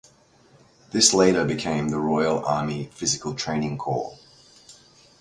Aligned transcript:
This 0.89 1.13
later 1.13 1.45
become 1.45 1.89
the 1.89 1.99
Royal 1.99 2.43
Army 2.43 2.89
Physical 2.91 3.35
Training 3.35 3.77
Corps. 3.77 4.17